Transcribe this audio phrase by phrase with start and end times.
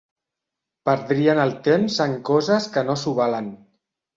[0.89, 3.53] Perdrien el temps en coses que no s'ho valen.